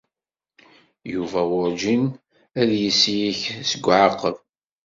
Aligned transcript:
Yuba 1.13 1.41
werǧin 1.49 2.03
ad 2.61 2.69
yeslek 2.81 3.41
seg 3.69 3.83
uɛaqeb. 3.87 4.35